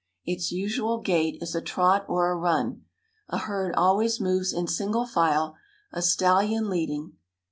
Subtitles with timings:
[0.25, 2.85] Its usual gait is a trot or a run.
[3.29, 5.55] A herd always moves in single file,
[5.91, 7.17] a stallion leading.